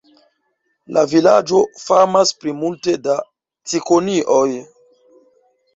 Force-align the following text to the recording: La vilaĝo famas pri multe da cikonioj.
La 0.95 1.03
vilaĝo 1.11 1.61
famas 1.83 2.33
pri 2.41 2.57
multe 2.63 2.97
da 3.09 3.19
cikonioj. 3.75 4.47